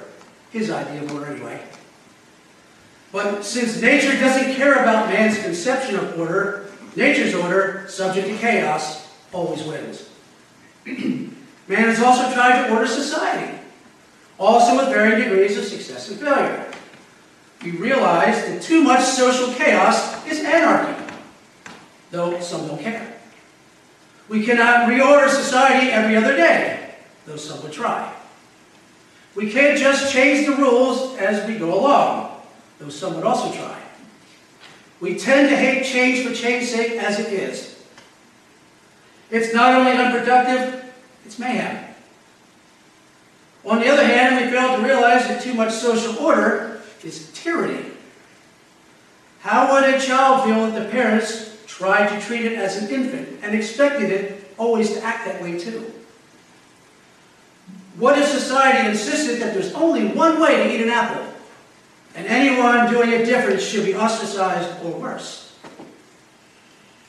His 0.52 0.70
idea 0.70 1.04
of 1.04 1.12
order, 1.12 1.28
anyway. 1.28 1.62
But 3.18 3.44
since 3.44 3.82
nature 3.82 4.14
doesn't 4.20 4.54
care 4.54 4.74
about 4.74 5.10
man's 5.10 5.42
conception 5.42 5.96
of 5.96 6.20
order, 6.20 6.68
nature's 6.96 7.34
order, 7.34 7.88
subject 7.90 8.28
to 8.28 8.38
chaos, 8.38 9.12
always 9.34 9.64
wins. 9.64 10.08
man 10.86 11.32
has 11.68 12.00
also 12.00 12.32
tried 12.32 12.68
to 12.68 12.74
order 12.76 12.86
society, 12.86 13.58
also 14.38 14.78
with 14.78 14.94
varying 14.94 15.20
degrees 15.20 15.58
of 15.58 15.64
success 15.64 16.10
and 16.10 16.20
failure. 16.20 16.72
We 17.64 17.72
realize 17.72 18.46
that 18.46 18.62
too 18.62 18.84
much 18.84 19.02
social 19.02 19.52
chaos 19.54 20.24
is 20.28 20.44
anarchy, 20.44 21.16
though 22.12 22.40
some 22.40 22.68
don't 22.68 22.80
care. 22.80 23.18
We 24.30 24.46
cannot 24.46 24.90
reorder 24.90 25.30
society 25.30 25.90
every 25.90 26.16
other 26.18 26.38
day, 26.38 26.94
though 27.26 27.36
some 27.36 27.64
would 27.64 27.74
try. 27.74 28.14
We 29.34 29.52
can't 29.52 29.76
just 29.76 30.14
change 30.14 30.46
the 30.46 30.56
rules 30.56 31.18
as 31.18 31.48
we 31.48 31.58
go 31.58 31.74
along, 31.74 32.27
though 32.80 32.90
some 32.90 33.16
would 33.16 33.24
also 33.24 33.56
try. 33.56 33.82
We 35.00 35.18
tend 35.18 35.50
to 35.50 35.56
hate 35.56 35.86
change 35.86 36.28
for 36.28 36.34
change's 36.34 36.72
sake 36.72 36.94
as 36.94 37.20
it 37.20 37.32
is. 37.32 37.78
It's 39.30 39.54
not 39.54 39.74
only 39.76 39.92
unproductive, 39.92 40.84
it's 41.26 41.38
mayhem. 41.38 41.84
On 43.66 43.80
the 43.80 43.90
other 43.90 44.06
hand, 44.06 44.44
we 44.44 44.52
fail 44.52 44.78
to 44.78 44.84
realize 44.84 45.28
that 45.28 45.42
too 45.42 45.54
much 45.54 45.74
social 45.74 46.18
order 46.20 46.82
is 47.04 47.32
tyranny. 47.34 47.92
How 49.42 49.74
would 49.74 49.84
a 49.84 50.00
child 50.00 50.46
feel 50.46 50.66
if 50.66 50.74
the 50.74 50.90
parents 50.90 51.58
tried 51.68 52.08
to 52.08 52.26
treat 52.26 52.46
it 52.46 52.58
as 52.58 52.82
an 52.82 52.90
infant 52.90 53.40
and 53.44 53.54
expected 53.54 54.10
it 54.10 54.54
always 54.58 54.94
to 54.94 55.04
act 55.04 55.26
that 55.26 55.42
way 55.42 55.60
too? 55.60 55.92
What 57.98 58.18
if 58.18 58.28
society 58.28 58.90
insisted 58.90 59.42
that 59.42 59.54
there's 59.54 59.74
only 59.74 60.08
one 60.08 60.40
way 60.40 60.64
to 60.64 60.74
eat 60.74 60.82
an 60.82 60.90
apple, 60.90 61.26
and 62.18 62.26
anyone 62.26 62.92
doing 62.92 63.12
it 63.12 63.26
different 63.26 63.62
should 63.62 63.86
be 63.86 63.96
ostracized 63.96 64.84
or 64.84 65.00
worse? 65.00 65.56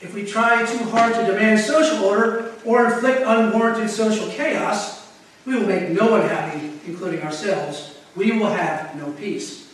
If 0.01 0.13
we 0.13 0.23
try 0.23 0.65
too 0.65 0.83
hard 0.85 1.15
to 1.15 1.25
demand 1.25 1.59
social 1.59 2.05
order 2.05 2.53
or 2.63 2.85
inflict 2.85 3.23
unwarranted 3.25 3.89
social 3.89 4.29
chaos, 4.29 5.11
we 5.45 5.55
will 5.55 5.65
make 5.65 5.89
no 5.89 6.11
one 6.11 6.21
happy, 6.21 6.71
including 6.85 7.23
ourselves. 7.23 7.97
We 8.15 8.31
will 8.37 8.51
have 8.51 8.95
no 8.95 9.11
peace. 9.13 9.73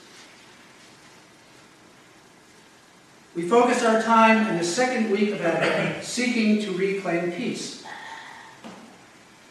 We 3.36 3.48
focus 3.48 3.84
our 3.84 4.02
time 4.02 4.48
in 4.48 4.58
the 4.58 4.64
second 4.64 5.12
week 5.12 5.34
of 5.34 5.42
Advent 5.42 6.06
seeking 6.06 6.62
to 6.62 6.72
reclaim 6.72 7.34
peace. 7.34 7.84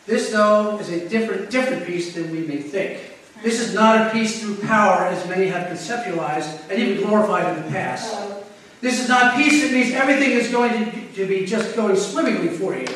This, 0.07 0.31
though, 0.33 0.79
is 0.79 0.89
a 0.89 1.07
different, 1.09 1.51
different 1.51 1.87
peace 1.87 2.15
than 2.15 2.31
we 2.31 2.39
may 2.39 2.63
think. 2.63 3.14
This 3.45 3.61
is 3.61 3.75
not 3.75 4.07
a 4.07 4.11
peace 4.11 4.41
through 4.41 4.57
power, 4.67 5.05
as 5.05 5.29
many 5.29 5.49
have 5.49 5.69
conceptualized 5.69 6.71
and 6.71 6.79
even 6.79 7.05
glorified 7.05 7.55
in 7.55 7.63
the 7.63 7.71
past. 7.71 8.17
This 8.81 9.03
is 9.03 9.07
not 9.07 9.37
peace 9.37 9.63
that 9.63 9.71
means 9.71 9.93
everything 9.93 10.31
is 10.31 10.49
going 10.49 10.73
to, 10.73 11.13
to 11.13 11.27
be 11.27 11.45
just 11.45 11.77
going 11.77 11.95
swimmingly 11.95 12.49
for 12.49 12.75
you. 12.75 12.87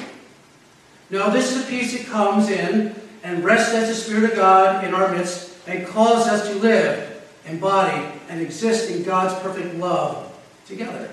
No, 1.11 1.31
this 1.31 1.55
is 1.55 1.65
a 1.65 1.67
peace 1.67 1.93
that 1.99 2.07
comes 2.07 2.49
in 2.49 2.95
and 3.23 3.45
rests 3.45 3.75
as 3.75 3.89
the 3.89 3.95
Spirit 3.95 4.31
of 4.31 4.37
God 4.37 4.85
in 4.85 4.95
our 4.95 5.13
midst 5.13 5.55
and 5.67 5.87
calls 5.87 6.27
us 6.27 6.49
to 6.49 6.55
live, 6.55 7.23
embody, 7.45 8.11
and 8.31 8.41
exist 8.41 8.91
in 8.91 9.03
God's 9.03 9.39
perfect 9.43 9.75
love 9.75 10.35
together. 10.65 11.11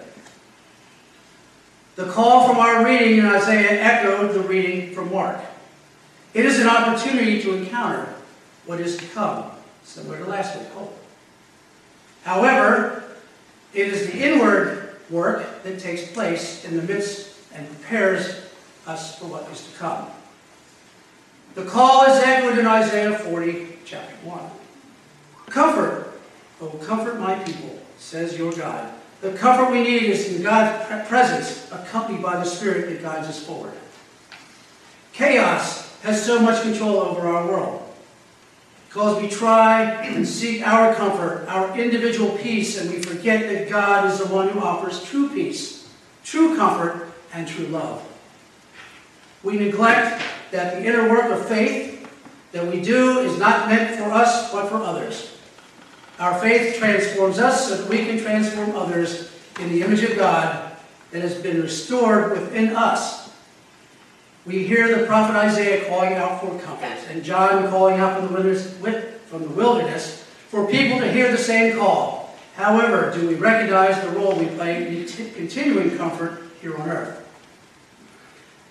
The 1.97 2.05
call 2.05 2.47
from 2.47 2.57
our 2.57 2.85
reading 2.85 3.17
in 3.17 3.25
Isaiah 3.25 3.81
echoed 3.81 4.33
the 4.33 4.47
reading 4.47 4.93
from 4.95 5.11
Mark. 5.11 5.41
It 6.33 6.45
is 6.45 6.61
an 6.61 6.67
opportunity 6.67 7.41
to 7.41 7.53
encounter 7.53 8.14
what 8.65 8.79
is 8.79 8.97
to 8.97 9.05
come, 9.07 9.51
similar 9.83 10.17
to 10.19 10.25
last 10.25 10.57
week, 10.57 10.67
hope. 10.69 10.97
However, 12.23 13.03
it 13.73 13.87
is 13.87 14.07
the 14.07 14.17
inward 14.17 14.97
work 15.09 15.63
that 15.63 15.79
takes 15.79 16.11
place 16.11 16.65
in 16.65 16.77
the 16.77 16.83
midst 16.83 17.37
and 17.53 17.67
prepares 17.67 18.41
us 18.87 19.19
for 19.19 19.25
what 19.25 19.49
is 19.51 19.65
to 19.71 19.77
come. 19.77 20.07
The 21.53 21.65
call 21.65 22.03
is 22.05 22.21
echoed 22.23 22.57
in 22.57 22.65
Isaiah 22.65 23.17
40, 23.17 23.77
chapter 23.85 24.15
1. 24.27 24.39
Comfort, 25.47 26.19
oh, 26.59 26.69
comfort 26.85 27.19
my 27.19 27.35
people, 27.43 27.79
says 27.97 28.37
your 28.37 28.51
God. 28.53 28.93
The 29.21 29.33
comfort 29.33 29.71
we 29.71 29.81
need 29.81 30.03
is 30.03 30.35
in 30.35 30.43
God's 30.43 31.07
presence, 31.07 31.71
accompanied 31.71 32.21
by 32.21 32.35
the 32.35 32.45
Spirit 32.45 32.89
that 32.89 33.01
guides 33.01 33.27
us 33.27 33.43
forward. 33.43 33.73
Chaos 35.13 35.97
has 36.01 36.23
so 36.23 36.39
much 36.39 36.61
control 36.61 36.97
over 36.97 37.27
our 37.27 37.47
world. 37.47 37.84
Because 38.95 39.21
we 39.21 39.27
try 39.27 39.83
and 40.05 40.25
seek 40.25 40.65
our 40.65 40.95
comfort, 40.95 41.45
our 41.49 41.77
individual 41.77 42.29
peace, 42.37 42.79
and 42.79 42.89
we 42.89 43.01
forget 43.01 43.41
that 43.41 43.69
God 43.69 44.09
is 44.09 44.19
the 44.19 44.33
one 44.33 44.47
who 44.47 44.61
offers 44.61 45.03
true 45.03 45.27
peace, 45.27 45.89
true 46.23 46.55
comfort, 46.55 47.11
and 47.33 47.45
true 47.45 47.65
love. 47.65 48.01
We 49.43 49.57
neglect 49.57 50.23
that 50.51 50.75
the 50.75 50.85
inner 50.87 51.09
work 51.09 51.29
of 51.29 51.45
faith 51.45 52.09
that 52.53 52.65
we 52.65 52.81
do 52.81 53.19
is 53.19 53.37
not 53.37 53.67
meant 53.67 53.99
for 53.99 54.05
us, 54.05 54.49
but 54.53 54.69
for 54.69 54.77
others. 54.77 55.35
Our 56.17 56.39
faith 56.39 56.77
transforms 56.77 57.37
us 57.37 57.67
so 57.67 57.75
that 57.75 57.89
we 57.89 57.97
can 57.97 58.17
transform 58.17 58.77
others 58.77 59.29
in 59.59 59.73
the 59.73 59.81
image 59.81 60.03
of 60.03 60.15
God 60.15 60.71
that 61.11 61.21
has 61.21 61.35
been 61.35 61.61
restored 61.61 62.31
within 62.31 62.69
us. 62.69 63.24
We 64.45 64.67
hear 64.67 64.95
the 64.95 65.07
prophet 65.07 65.35
Isaiah 65.35 65.89
calling 65.89 66.13
out 66.13 66.39
for 66.39 66.59
comfort, 66.59 67.09
and 67.09 67.23
John 67.23 67.67
calling 67.69 67.99
out 67.99 68.19
from 68.19 68.27
the 68.27 68.33
wilderness, 68.33 68.77
from 69.25 69.41
the 69.41 69.49
wilderness 69.49 70.23
for 70.49 70.67
people 70.67 70.99
to 70.99 71.11
hear 71.11 71.31
the 71.31 71.37
same 71.37 71.77
call. 71.77 72.37
However, 72.55 73.11
do 73.11 73.27
we 73.27 73.33
recognize 73.33 73.99
the 74.01 74.11
role 74.11 74.35
we 74.35 74.45
play 74.45 74.87
in 74.87 75.07
continuing 75.33 75.97
comfort 75.97 76.43
here 76.61 76.77
on 76.77 76.87
earth? 76.87 77.27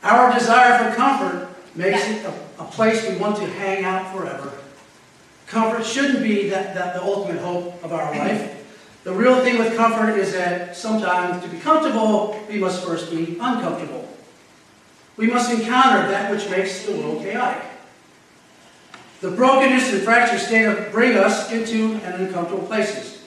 Our 0.05 0.33
desire 0.33 0.91
for 0.91 0.97
comfort 0.97 1.49
makes 1.75 2.09
it 2.09 2.25
a, 2.25 2.63
a 2.63 2.65
place 2.67 3.09
we 3.09 3.17
want 3.17 3.37
to 3.39 3.47
hang 3.47 3.85
out 3.85 4.15
forever. 4.15 4.53
Comfort 5.49 5.85
shouldn't 5.85 6.23
be 6.23 6.49
that, 6.51 6.75
that 6.75 6.95
the 6.95 7.03
ultimate 7.03 7.41
hope 7.43 7.83
of 7.83 7.93
our 7.93 8.17
life. 8.17 8.65
The 9.03 9.13
real 9.13 9.43
thing 9.43 9.59
with 9.59 9.77
comfort 9.77 10.17
is 10.17 10.33
that 10.33 10.77
sometimes 10.77 11.43
to 11.43 11.51
be 11.51 11.59
comfortable, 11.59 12.41
we 12.49 12.59
must 12.59 12.85
first 12.85 13.11
be 13.11 13.37
uncomfortable. 13.41 14.09
We 15.17 15.29
must 15.29 15.53
encounter 15.53 16.09
that 16.09 16.31
which 16.31 16.49
makes 16.51 16.85
the 16.87 16.93
world 16.93 17.23
chaotic. 17.23 17.63
The 19.21 19.31
brokenness 19.31 19.93
and 19.93 20.03
fractured 20.03 20.41
state 20.41 20.93
bring 20.93 21.17
us 21.17 21.51
into 21.51 22.01
uncomfortable 22.05 22.67
places 22.67 23.23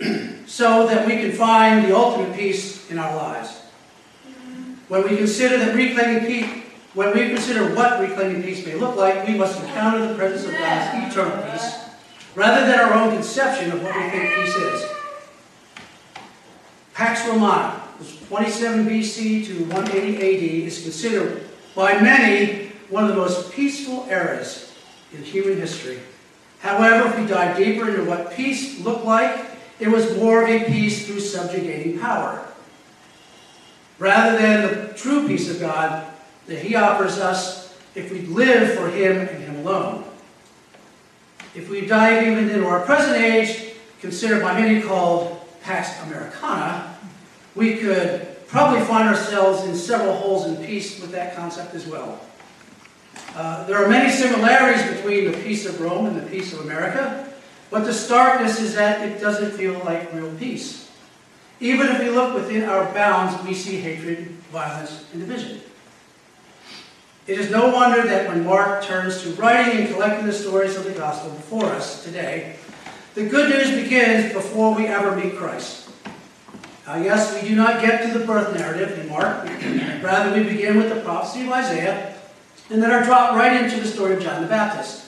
so 0.46 0.86
that 0.86 1.06
we 1.06 1.16
can 1.16 1.32
find 1.32 1.84
the 1.84 1.94
ultimate 1.94 2.34
peace 2.34 2.90
in 2.90 2.98
our 2.98 3.14
lives. 3.16 3.58
When 4.88 5.02
we 5.02 5.16
consider 5.16 5.58
that 5.58 5.74
reclaiming 5.74 6.26
peace, 6.26 6.64
when 6.94 7.14
we 7.14 7.28
consider 7.28 7.74
what 7.74 8.00
reclaiming 8.00 8.42
peace 8.42 8.64
may 8.64 8.74
look 8.74 8.96
like, 8.96 9.26
we 9.26 9.34
must 9.34 9.60
encounter 9.62 10.08
the 10.08 10.14
presence 10.14 10.44
of 10.44 10.58
God's 10.58 11.12
eternal 11.12 11.50
peace 11.50 11.76
rather 12.34 12.66
than 12.66 12.80
our 12.80 12.94
own 12.94 13.14
conception 13.14 13.72
of 13.72 13.82
what 13.82 13.94
we 13.94 14.10
think 14.10 14.34
peace 14.34 14.56
is. 14.56 14.90
Pax 16.94 17.26
Romana, 17.28 17.79
27 18.28 18.86
BC 18.86 19.46
to 19.46 19.64
180 19.64 20.16
AD, 20.16 20.66
is 20.66 20.82
considered 20.82 21.48
by 21.74 22.00
many 22.00 22.68
one 22.88 23.04
of 23.04 23.10
the 23.10 23.16
most 23.16 23.52
peaceful 23.52 24.06
eras 24.08 24.72
in 25.12 25.22
human 25.22 25.58
history. 25.58 26.00
However, 26.60 27.08
if 27.08 27.18
we 27.18 27.26
dive 27.26 27.56
deeper 27.56 27.88
into 27.88 28.04
what 28.04 28.32
peace 28.32 28.80
looked 28.80 29.04
like, 29.04 29.46
it 29.78 29.88
was 29.88 30.16
more 30.16 30.42
of 30.42 30.48
a 30.48 30.64
peace 30.66 31.06
through 31.06 31.20
subjugating 31.20 31.98
power. 31.98 32.46
Rather 33.98 34.36
than 34.38 34.62
the 34.62 34.92
true 34.94 35.26
peace 35.26 35.50
of 35.50 35.60
God 35.60 36.06
that 36.46 36.58
He 36.58 36.74
offers 36.74 37.18
us 37.18 37.78
if 37.94 38.10
we 38.12 38.20
live 38.22 38.74
for 38.76 38.88
Him 38.90 39.18
and 39.18 39.42
Him 39.42 39.56
alone. 39.56 40.04
If 41.54 41.68
we 41.68 41.86
dive 41.86 42.26
even 42.26 42.48
into 42.48 42.66
our 42.66 42.80
present 42.80 43.16
age, 43.16 43.74
considered 44.00 44.42
by 44.42 44.58
many 44.58 44.80
called 44.80 45.40
Pax 45.62 46.00
Americana, 46.04 46.96
we 47.60 47.76
could 47.76 48.26
probably 48.46 48.80
find 48.86 49.06
ourselves 49.06 49.64
in 49.64 49.76
several 49.76 50.14
holes 50.14 50.46
in 50.46 50.56
peace 50.64 50.98
with 50.98 51.10
that 51.10 51.36
concept 51.36 51.74
as 51.74 51.86
well. 51.86 52.18
Uh, 53.34 53.66
there 53.66 53.76
are 53.76 53.86
many 53.86 54.10
similarities 54.10 54.82
between 54.96 55.30
the 55.30 55.36
peace 55.36 55.66
of 55.66 55.78
Rome 55.78 56.06
and 56.06 56.16
the 56.16 56.26
peace 56.30 56.54
of 56.54 56.60
America, 56.60 57.30
but 57.70 57.84
the 57.84 57.92
starkness 57.92 58.58
is 58.60 58.74
that 58.76 59.06
it 59.06 59.20
doesn't 59.20 59.50
feel 59.50 59.78
like 59.80 60.10
real 60.14 60.34
peace. 60.36 60.90
Even 61.60 61.88
if 61.88 61.98
we 61.98 62.08
look 62.08 62.34
within 62.34 62.64
our 62.64 62.90
bounds, 62.94 63.46
we 63.46 63.52
see 63.52 63.76
hatred, 63.76 64.30
violence, 64.50 65.04
and 65.12 65.20
division. 65.20 65.60
It 67.26 67.38
is 67.38 67.50
no 67.50 67.68
wonder 67.68 68.02
that 68.02 68.26
when 68.26 68.42
Mark 68.42 68.82
turns 68.84 69.22
to 69.22 69.32
writing 69.32 69.80
and 69.82 69.92
collecting 69.92 70.24
the 70.24 70.32
stories 70.32 70.76
of 70.76 70.84
the 70.84 70.92
gospel 70.92 71.30
before 71.32 71.66
us 71.66 72.02
today, 72.04 72.56
the 73.14 73.26
good 73.26 73.50
news 73.50 73.82
begins 73.82 74.32
before 74.32 74.74
we 74.74 74.86
ever 74.86 75.14
meet 75.14 75.36
Christ. 75.36 75.89
Uh, 76.90 76.96
yes, 76.96 77.40
we 77.40 77.48
do 77.48 77.54
not 77.54 77.80
get 77.80 78.02
to 78.02 78.18
the 78.18 78.24
birth 78.26 78.52
narrative 78.52 79.08
Mark. 79.08 79.44
Rather, 80.02 80.36
we 80.36 80.42
begin 80.42 80.76
with 80.76 80.88
the 80.88 81.00
prophecy 81.02 81.46
of 81.46 81.52
Isaiah 81.52 82.16
and 82.68 82.82
then 82.82 82.90
are 82.90 83.04
dropped 83.04 83.36
right 83.36 83.62
into 83.62 83.78
the 83.78 83.86
story 83.86 84.14
of 84.14 84.20
John 84.20 84.42
the 84.42 84.48
Baptist. 84.48 85.06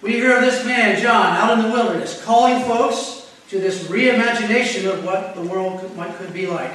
We 0.00 0.12
hear 0.12 0.34
of 0.34 0.40
this 0.40 0.64
man, 0.64 0.98
John, 0.98 1.36
out 1.36 1.58
in 1.58 1.66
the 1.66 1.70
wilderness, 1.70 2.24
calling 2.24 2.64
folks 2.64 3.30
to 3.50 3.58
this 3.58 3.84
reimagination 3.88 4.90
of 4.90 5.04
what 5.04 5.34
the 5.34 5.42
world 5.42 5.80
could, 5.80 5.94
might, 5.98 6.16
could 6.16 6.32
be 6.32 6.46
like. 6.46 6.72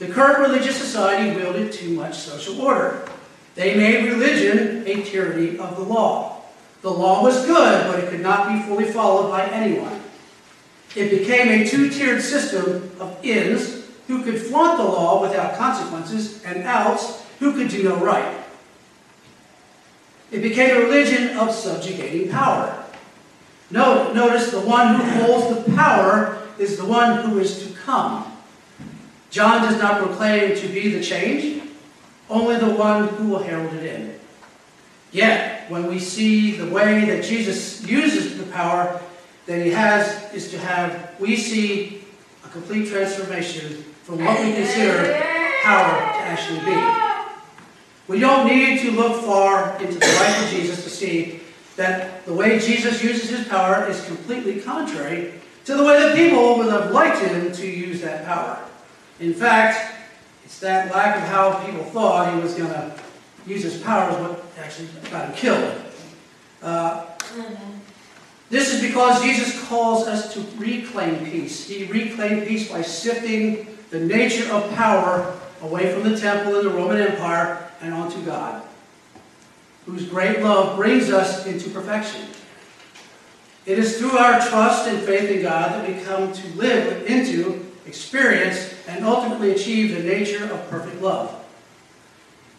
The 0.00 0.08
current 0.08 0.40
religious 0.40 0.76
society 0.76 1.34
wielded 1.34 1.72
too 1.72 1.94
much 1.94 2.18
social 2.18 2.60
order. 2.60 3.08
They 3.54 3.74
made 3.74 4.04
religion 4.04 4.86
a 4.86 5.02
tyranny 5.02 5.58
of 5.58 5.76
the 5.76 5.82
law. 5.82 6.42
The 6.82 6.90
law 6.90 7.22
was 7.22 7.46
good, 7.46 7.90
but 7.90 8.04
it 8.04 8.10
could 8.10 8.20
not 8.20 8.48
be 8.48 8.60
fully 8.68 8.92
followed 8.92 9.30
by 9.30 9.46
anyone. 9.46 9.97
It 10.96 11.10
became 11.10 11.48
a 11.48 11.68
two-tiered 11.68 12.22
system 12.22 12.90
of 12.98 13.18
ins 13.22 13.84
who 14.06 14.22
could 14.22 14.40
flaunt 14.40 14.78
the 14.78 14.84
law 14.84 15.20
without 15.20 15.56
consequences 15.56 16.42
and 16.44 16.64
outs 16.64 17.24
who 17.38 17.52
could 17.52 17.68
do 17.68 17.84
no 17.84 17.96
right. 17.96 18.34
It 20.30 20.42
became 20.42 20.76
a 20.76 20.80
religion 20.80 21.36
of 21.36 21.52
subjugating 21.52 22.30
power. 22.30 22.84
Note, 23.70 24.14
notice 24.14 24.50
the 24.50 24.60
one 24.60 24.94
who 24.94 25.02
holds 25.02 25.64
the 25.64 25.72
power 25.74 26.42
is 26.58 26.78
the 26.78 26.84
one 26.84 27.24
who 27.24 27.38
is 27.38 27.66
to 27.66 27.74
come. 27.74 28.36
John 29.30 29.62
does 29.62 29.80
not 29.80 30.02
proclaim 30.02 30.56
to 30.56 30.68
be 30.68 30.90
the 30.90 31.02
change, 31.02 31.62
only 32.30 32.56
the 32.56 32.74
one 32.74 33.08
who 33.08 33.28
will 33.28 33.42
herald 33.42 33.74
it 33.74 33.84
in. 33.84 34.18
Yet, 35.12 35.70
when 35.70 35.86
we 35.86 35.98
see 35.98 36.56
the 36.56 36.70
way 36.70 37.04
that 37.06 37.24
Jesus 37.24 37.86
uses 37.86 38.38
the 38.38 38.50
power 38.52 39.00
that 39.48 39.64
he 39.64 39.70
has 39.70 40.32
is 40.34 40.50
to 40.50 40.58
have, 40.58 41.18
we 41.18 41.34
see 41.34 42.04
a 42.44 42.48
complete 42.48 42.86
transformation 42.86 43.82
from 44.02 44.22
what 44.22 44.38
we 44.44 44.52
consider 44.52 45.14
power 45.62 45.96
to 45.96 46.20
actually 46.20 46.60
be. 46.60 47.08
We 48.08 48.20
don't 48.20 48.46
need 48.46 48.80
to 48.80 48.90
look 48.90 49.24
far 49.24 49.80
into 49.80 49.94
the 49.94 50.06
life 50.06 50.44
of 50.44 50.50
Jesus 50.50 50.84
to 50.84 50.90
see 50.90 51.40
that 51.76 52.26
the 52.26 52.34
way 52.34 52.58
Jesus 52.58 53.02
uses 53.02 53.30
his 53.30 53.48
power 53.48 53.88
is 53.88 54.04
completely 54.04 54.60
contrary 54.60 55.32
to 55.64 55.76
the 55.76 55.82
way 55.82 55.98
that 55.98 56.14
people 56.14 56.58
would 56.58 56.70
have 56.70 56.90
liked 56.90 57.18
him 57.20 57.50
to 57.50 57.66
use 57.66 58.02
that 58.02 58.26
power. 58.26 58.62
In 59.18 59.32
fact, 59.32 59.94
it's 60.44 60.60
that 60.60 60.92
lack 60.92 61.16
of 61.16 61.22
how 61.22 61.64
people 61.64 61.84
thought 61.84 62.34
he 62.34 62.40
was 62.40 62.54
going 62.54 62.70
to 62.70 62.92
use 63.46 63.62
his 63.62 63.80
powers 63.80 64.14
what 64.20 64.44
actually 64.58 64.88
got 65.10 65.30
him 65.30 65.34
killed. 65.34 65.82
Uh, 66.62 67.06
this 68.50 68.72
is 68.72 68.80
because 68.80 69.22
Jesus 69.22 69.62
calls 69.68 70.06
us 70.06 70.32
to 70.34 70.40
reclaim 70.56 71.24
peace. 71.26 71.68
He 71.68 71.84
reclaimed 71.84 72.46
peace 72.46 72.70
by 72.70 72.82
sifting 72.82 73.66
the 73.90 74.00
nature 74.00 74.50
of 74.52 74.74
power 74.74 75.38
away 75.62 75.92
from 75.92 76.10
the 76.10 76.18
temple 76.18 76.56
and 76.56 76.66
the 76.66 76.70
Roman 76.70 76.98
Empire 76.98 77.70
and 77.80 77.92
onto 77.92 78.20
God, 78.24 78.62
whose 79.86 80.06
great 80.06 80.40
love 80.42 80.76
brings 80.76 81.10
us 81.10 81.46
into 81.46 81.70
perfection. 81.70 82.22
It 83.66 83.78
is 83.78 83.98
through 83.98 84.16
our 84.16 84.40
trust 84.48 84.88
and 84.88 84.98
faith 85.00 85.30
in 85.30 85.42
God 85.42 85.72
that 85.72 85.88
we 85.88 86.02
come 86.02 86.32
to 86.32 86.48
live 86.56 87.06
into 87.06 87.68
experience, 87.88 88.74
and 88.86 89.04
ultimately 89.04 89.50
achieve 89.52 89.96
the 89.96 90.02
nature 90.02 90.44
of 90.44 90.68
perfect 90.70 91.00
love. 91.00 91.34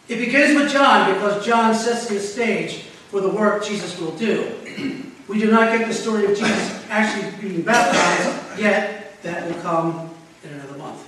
It 0.08 0.18
begins 0.18 0.60
with 0.60 0.72
John 0.72 1.14
because 1.14 1.46
John 1.46 1.74
sets 1.74 2.08
the 2.08 2.18
stage 2.18 2.82
for 3.10 3.20
the 3.20 3.28
work 3.28 3.64
Jesus 3.64 3.98
will 3.98 4.16
do. 4.16 5.06
We 5.30 5.38
do 5.38 5.48
not 5.48 5.70
get 5.70 5.86
the 5.86 5.94
story 5.94 6.24
of 6.24 6.36
Jesus 6.36 6.84
actually 6.90 7.30
being 7.40 7.62
baptized 7.62 8.58
yet. 8.58 8.96
That 9.22 9.46
will 9.46 9.62
come 9.62 10.10
in 10.42 10.50
another 10.50 10.78
month. 10.78 11.06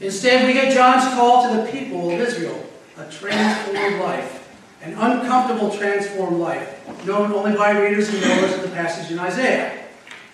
Instead, 0.00 0.46
we 0.46 0.52
get 0.52 0.72
John's 0.72 1.12
call 1.14 1.48
to 1.48 1.56
the 1.56 1.72
people 1.72 2.10
of 2.10 2.20
Israel, 2.20 2.62
a 2.98 3.10
transformed 3.10 4.00
life, 4.00 4.54
an 4.82 4.92
uncomfortable 4.92 5.76
transformed 5.76 6.36
life, 6.36 7.04
known 7.06 7.32
only 7.32 7.56
by 7.56 7.70
readers 7.70 8.10
and 8.10 8.20
knowers 8.20 8.52
of 8.52 8.62
the 8.62 8.68
passage 8.68 9.10
in 9.10 9.18
Isaiah. 9.18 9.86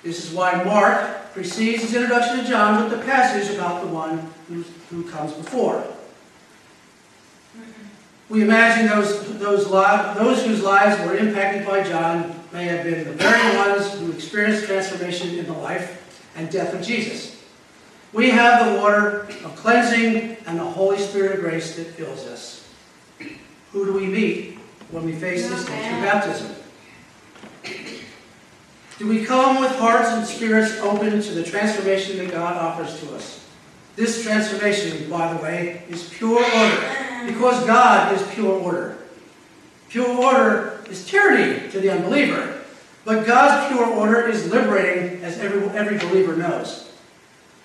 This 0.02 0.28
is 0.28 0.34
why 0.34 0.62
Mark 0.64 1.32
precedes 1.32 1.84
his 1.84 1.94
introduction 1.94 2.44
to 2.44 2.50
John 2.50 2.82
with 2.82 2.98
the 2.98 3.06
passage 3.06 3.54
about 3.54 3.82
the 3.82 3.88
one 3.88 4.28
who, 4.48 4.64
who 4.90 5.08
comes 5.08 5.32
before. 5.32 5.86
We 8.30 8.42
imagine 8.42 8.86
those, 8.86 9.38
those, 9.38 9.68
those 9.68 10.44
whose 10.46 10.62
lives 10.62 11.04
were 11.04 11.16
impacted 11.16 11.66
by 11.66 11.82
John 11.82 12.40
may 12.52 12.64
have 12.64 12.84
been 12.84 13.04
the 13.04 13.12
very 13.14 13.56
ones 13.56 13.92
who 13.98 14.12
experienced 14.12 14.66
transformation 14.66 15.36
in 15.36 15.46
the 15.46 15.52
life 15.52 16.30
and 16.36 16.48
death 16.48 16.72
of 16.72 16.80
Jesus. 16.80 17.42
We 18.12 18.30
have 18.30 18.72
the 18.72 18.80
water 18.80 19.22
of 19.44 19.56
cleansing 19.56 20.36
and 20.46 20.58
the 20.58 20.64
Holy 20.64 20.98
Spirit 20.98 21.34
of 21.34 21.40
grace 21.40 21.74
that 21.74 21.86
fills 21.88 22.24
us. 22.26 22.68
Who 23.72 23.84
do 23.84 23.92
we 23.92 24.06
meet 24.06 24.58
when 24.92 25.04
we 25.04 25.12
face 25.12 25.48
this 25.48 25.64
through 25.64 25.74
baptism? 25.74 26.54
Do 28.98 29.08
we 29.08 29.24
come 29.24 29.60
with 29.60 29.74
hearts 29.76 30.10
and 30.10 30.26
spirits 30.26 30.78
open 30.80 31.20
to 31.20 31.32
the 31.32 31.42
transformation 31.42 32.18
that 32.18 32.30
God 32.30 32.56
offers 32.56 33.00
to 33.00 33.14
us? 33.14 33.48
This 33.96 34.22
transformation, 34.22 35.10
by 35.10 35.32
the 35.32 35.42
way, 35.42 35.84
is 35.88 36.08
pure 36.10 36.38
order, 36.38 37.10
because 37.26 37.64
God 37.66 38.14
is 38.14 38.26
pure 38.35 38.52
order. 38.52 38.98
Pure 39.88 40.09
order 40.09 40.85
is 40.88 41.06
tyranny 41.06 41.68
to 41.70 41.80
the 41.80 41.90
unbeliever, 41.90 42.62
but 43.04 43.26
God's 43.26 43.72
pure 43.72 43.87
order 43.87 44.28
is 44.28 44.50
liberating, 44.50 45.22
as 45.22 45.38
every, 45.38 45.62
every 45.70 45.98
believer 45.98 46.37
knows. 46.37 46.92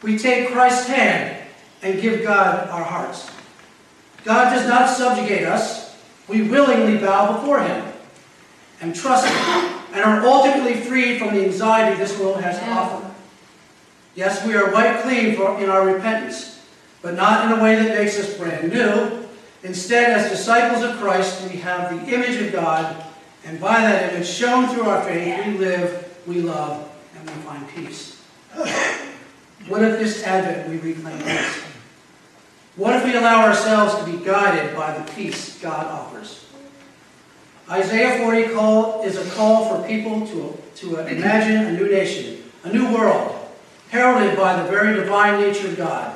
We 0.02 0.18
take 0.18 0.50
Christ's 0.50 0.88
hand 0.88 1.48
and 1.82 2.02
give 2.02 2.24
God 2.24 2.68
our 2.70 2.84
hearts. 2.84 3.30
God 4.24 4.52
does 4.52 4.68
not 4.68 4.90
subjugate 4.90 5.44
us. 5.44 5.96
We 6.28 6.42
willingly 6.42 6.98
bow 6.98 7.40
before 7.40 7.62
Him 7.62 7.94
and 8.82 8.96
trust 8.96 9.28
Him 9.28 9.82
and 9.94 10.04
are 10.04 10.26
ultimately 10.26 10.76
freed 10.76 11.20
from 11.20 11.36
the 11.36 11.46
anxiety 11.46 11.96
this 11.98 12.20
world 12.20 12.42
has 12.42 12.58
to 12.58 12.70
offer. 12.70 13.12
Yes, 14.16 14.46
we 14.46 14.56
are 14.56 14.72
wiped 14.72 15.04
clean 15.04 15.36
for, 15.36 15.60
in 15.62 15.70
our 15.70 15.86
repentance, 15.86 16.62
but 17.02 17.14
not 17.14 17.46
in 17.46 17.60
a 17.60 17.64
way 17.64 17.76
that 17.76 17.98
makes 17.98 18.18
us 18.20 18.34
brand 18.36 18.72
new. 18.72 19.25
Instead, 19.66 20.12
as 20.12 20.30
disciples 20.30 20.84
of 20.84 20.96
Christ, 20.98 21.50
we 21.50 21.58
have 21.58 21.90
the 21.90 22.14
image 22.14 22.40
of 22.40 22.54
God, 22.54 23.04
and 23.46 23.60
by 23.60 23.82
that 23.82 24.14
image, 24.14 24.28
shown 24.28 24.68
through 24.68 24.84
our 24.84 25.04
faith, 25.04 25.48
we 25.48 25.58
live, 25.58 26.20
we 26.28 26.42
love, 26.42 26.88
and 27.18 27.28
we 27.28 27.36
find 27.38 27.68
peace. 27.70 28.22
What 29.68 29.82
if 29.82 29.98
this 29.98 30.24
Advent 30.24 30.70
we 30.70 30.78
reclaim 30.78 31.18
peace? 31.18 31.64
What 32.76 32.96
if 32.96 33.06
we 33.06 33.16
allow 33.16 33.44
ourselves 33.44 33.96
to 33.96 34.06
be 34.06 34.24
guided 34.24 34.76
by 34.76 34.96
the 34.96 35.12
peace 35.14 35.60
God 35.60 35.88
offers? 35.88 36.46
Isaiah 37.68 38.24
40 38.24 38.54
call 38.54 39.02
is 39.02 39.18
a 39.18 39.28
call 39.32 39.68
for 39.68 39.88
people 39.88 40.28
to, 40.28 40.56
to 40.76 41.00
imagine 41.08 41.66
a 41.66 41.72
new 41.72 41.90
nation, 41.90 42.44
a 42.64 42.72
new 42.72 42.94
world, 42.94 43.36
heralded 43.90 44.38
by 44.38 44.62
the 44.62 44.70
very 44.70 44.94
divine 44.94 45.42
nature 45.42 45.70
of 45.70 45.78
God. 45.78 46.16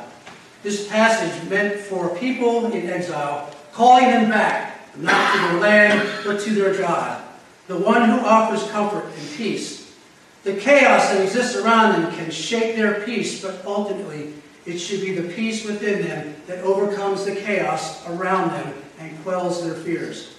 This 0.61 0.87
passage 0.89 1.49
meant 1.49 1.79
for 1.79 2.15
people 2.17 2.71
in 2.71 2.89
exile, 2.89 3.53
calling 3.71 4.05
them 4.05 4.29
back, 4.29 4.95
not 4.97 5.33
to 5.33 5.39
their 5.39 5.59
land, 5.59 6.09
but 6.25 6.41
to 6.41 6.53
their 6.53 6.77
God, 6.77 7.21
the 7.67 7.77
one 7.77 8.09
who 8.09 8.19
offers 8.19 8.69
comfort 8.71 9.05
and 9.05 9.29
peace. 9.31 9.95
The 10.43 10.55
chaos 10.55 11.11
that 11.11 11.21
exists 11.21 11.55
around 11.55 12.01
them 12.01 12.13
can 12.13 12.31
shake 12.31 12.75
their 12.75 13.01
peace, 13.01 13.41
but 13.41 13.65
ultimately 13.65 14.33
it 14.65 14.77
should 14.79 15.01
be 15.01 15.13
the 15.13 15.33
peace 15.33 15.65
within 15.65 16.01
them 16.01 16.35
that 16.47 16.59
overcomes 16.59 17.25
the 17.25 17.35
chaos 17.35 18.05
around 18.07 18.49
them 18.51 18.73
and 18.99 19.23
quells 19.23 19.63
their 19.63 19.75
fears. 19.75 20.35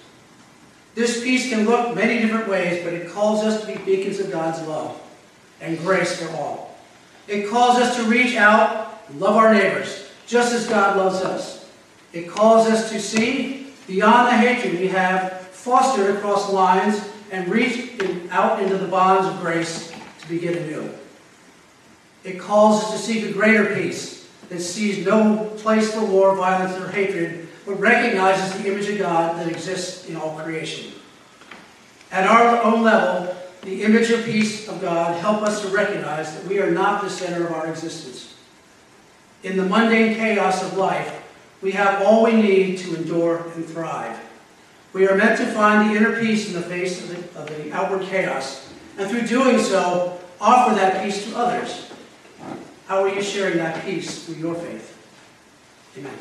This 0.94 1.22
peace 1.22 1.48
can 1.48 1.64
look 1.64 1.94
many 1.94 2.20
different 2.20 2.48
ways, 2.48 2.84
but 2.84 2.92
it 2.92 3.10
calls 3.10 3.44
us 3.44 3.60
to 3.60 3.66
be 3.66 3.78
beacons 3.78 4.18
of 4.18 4.30
God's 4.30 4.60
love 4.66 5.00
and 5.60 5.78
grace 5.78 6.20
for 6.20 6.30
all. 6.36 6.78
It 7.28 7.48
calls 7.48 7.78
us 7.78 7.96
to 7.96 8.04
reach 8.04 8.36
out 8.36 8.90
love 9.18 9.36
our 9.36 9.52
neighbors, 9.52 9.99
just 10.30 10.52
as 10.52 10.68
God 10.68 10.96
loves 10.96 11.22
us. 11.22 11.68
It 12.12 12.28
calls 12.28 12.68
us 12.68 12.88
to 12.90 13.00
see 13.00 13.72
beyond 13.88 14.28
the 14.28 14.36
hatred 14.36 14.78
we 14.78 14.86
have 14.86 15.40
fostered 15.48 16.14
across 16.14 16.52
lines 16.52 17.04
and 17.32 17.48
reach 17.48 18.00
out 18.30 18.62
into 18.62 18.78
the 18.78 18.86
bonds 18.86 19.26
of 19.26 19.40
grace 19.40 19.92
to 20.20 20.28
begin 20.28 20.56
anew. 20.56 20.88
It 22.22 22.38
calls 22.38 22.84
us 22.84 22.92
to 22.92 22.98
seek 22.98 23.24
a 23.24 23.32
greater 23.32 23.74
peace 23.74 24.28
that 24.50 24.60
sees 24.60 25.04
no 25.04 25.52
place 25.56 25.92
for 25.92 26.04
war, 26.04 26.36
violence, 26.36 26.80
or 26.80 26.88
hatred, 26.90 27.48
but 27.66 27.74
recognizes 27.80 28.56
the 28.60 28.72
image 28.72 28.88
of 28.88 28.98
God 28.98 29.36
that 29.36 29.48
exists 29.48 30.08
in 30.08 30.14
all 30.14 30.38
creation. 30.38 30.92
At 32.12 32.28
our 32.28 32.62
own 32.62 32.82
level, 32.82 33.34
the 33.62 33.82
image 33.82 34.10
of 34.10 34.24
peace 34.24 34.68
of 34.68 34.80
God 34.80 35.20
help 35.20 35.42
us 35.42 35.62
to 35.62 35.68
recognize 35.68 36.36
that 36.36 36.48
we 36.48 36.60
are 36.60 36.70
not 36.70 37.02
the 37.02 37.10
center 37.10 37.46
of 37.46 37.52
our 37.52 37.68
existence. 37.68 38.34
In 39.42 39.56
the 39.56 39.64
mundane 39.64 40.14
chaos 40.16 40.62
of 40.62 40.76
life, 40.76 41.22
we 41.62 41.72
have 41.72 42.02
all 42.02 42.24
we 42.24 42.32
need 42.32 42.78
to 42.78 42.96
endure 42.96 43.44
and 43.54 43.64
thrive. 43.64 44.18
We 44.92 45.06
are 45.08 45.14
meant 45.14 45.38
to 45.38 45.46
find 45.46 45.90
the 45.90 45.96
inner 45.96 46.20
peace 46.20 46.48
in 46.48 46.54
the 46.54 46.66
face 46.66 47.02
of 47.02 47.34
the, 47.34 47.40
of 47.40 47.48
the 47.48 47.72
outward 47.72 48.02
chaos, 48.02 48.72
and 48.98 49.08
through 49.08 49.26
doing 49.26 49.58
so, 49.58 50.18
offer 50.40 50.74
that 50.74 51.04
peace 51.04 51.24
to 51.26 51.36
others. 51.36 51.90
How 52.86 53.02
are 53.04 53.08
you 53.08 53.22
sharing 53.22 53.58
that 53.58 53.84
peace 53.84 54.24
through 54.24 54.36
your 54.36 54.54
faith? 54.54 54.96
Amen. 55.96 56.12